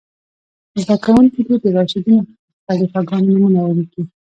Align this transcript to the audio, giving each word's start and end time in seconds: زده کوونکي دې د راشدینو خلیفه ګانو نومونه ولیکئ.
زده 0.81 0.95
کوونکي 1.03 1.41
دې 1.47 1.55
د 1.63 1.65
راشدینو 1.77 2.29
خلیفه 2.65 2.99
ګانو 3.09 3.25
نومونه 3.31 3.59
ولیکئ. 3.63 4.03